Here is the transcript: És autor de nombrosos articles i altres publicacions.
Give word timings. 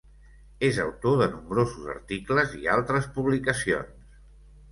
És 0.69 0.77
autor 0.83 1.17
de 1.19 1.25
nombrosos 1.33 1.91
articles 1.95 2.57
i 2.61 2.65
altres 2.77 3.09
publicacions. 3.19 4.09